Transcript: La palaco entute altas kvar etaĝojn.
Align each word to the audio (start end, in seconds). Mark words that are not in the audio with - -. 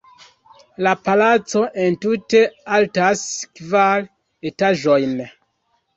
La 0.85 0.93
palaco 1.07 1.61
entute 1.83 2.41
altas 2.79 3.23
kvar 3.61 4.05
etaĝojn. 4.53 5.15